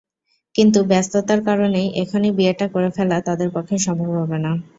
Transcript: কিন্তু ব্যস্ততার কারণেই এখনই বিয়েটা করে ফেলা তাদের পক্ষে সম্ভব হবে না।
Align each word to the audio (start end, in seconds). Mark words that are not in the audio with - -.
কিন্তু 0.55 0.79
ব্যস্ততার 0.89 1.39
কারণেই 1.47 1.87
এখনই 2.01 2.31
বিয়েটা 2.37 2.65
করে 2.73 2.89
ফেলা 2.95 3.17
তাদের 3.27 3.49
পক্ষে 3.55 3.75
সম্ভব 3.85 4.11
হবে 4.19 4.37
না। 4.45 4.51